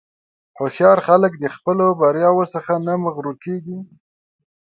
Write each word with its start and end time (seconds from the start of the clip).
هوښیار 0.57 0.97
خلک 1.07 1.31
د 1.37 1.45
خپلو 1.55 1.85
بریاوو 1.99 2.43
نه 2.87 2.93
مغرور 3.03 3.35
نه 3.37 3.41
کېږي. 3.43 3.77